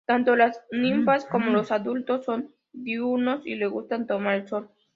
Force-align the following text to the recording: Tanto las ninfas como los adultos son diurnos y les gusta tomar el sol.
Tanto 0.03 0.35
las 0.35 0.59
ninfas 0.71 1.25
como 1.25 1.51
los 1.51 1.71
adultos 1.71 2.25
son 2.25 2.55
diurnos 2.73 3.45
y 3.45 3.53
les 3.53 3.69
gusta 3.69 4.03
tomar 4.07 4.33
el 4.33 4.47
sol. 4.47 4.67